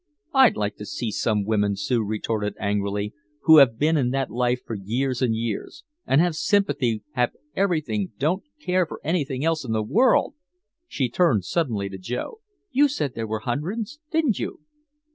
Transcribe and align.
"I'd 0.33 0.57
like 0.57 0.77
to 0.77 0.85
see 0.87 1.11
some 1.11 1.45
women," 1.45 1.75
Sue 1.75 2.01
retorted 2.03 2.55
angrily, 2.59 3.13
"who 3.43 3.57
have 3.59 3.77
been 3.77 3.97
in 3.97 4.09
that 4.09 4.31
life 4.31 4.61
for 4.65 4.73
years 4.73 5.21
and 5.21 5.35
years, 5.35 5.83
and 6.07 6.19
have 6.19 6.35
sympathy, 6.35 7.03
have 7.11 7.35
everything, 7.55 8.11
don't 8.17 8.41
care 8.59 8.87
for 8.87 8.99
anything 9.03 9.45
else 9.45 9.63
in 9.63 9.73
the 9.73 9.83
world!" 9.83 10.33
She 10.87 11.07
turned 11.07 11.45
suddenly 11.45 11.87
to 11.87 11.99
Joe. 11.99 12.39
"You 12.71 12.87
said 12.87 13.13
there 13.13 13.27
were 13.27 13.41
hundreds, 13.41 13.99
didn't 14.11 14.39
you?" 14.39 14.61